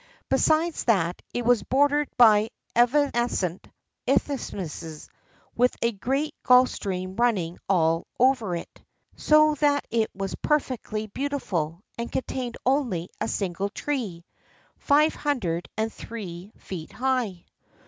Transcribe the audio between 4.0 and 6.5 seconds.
isthmuses, with a great